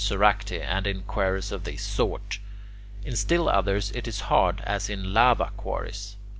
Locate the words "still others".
3.15-3.91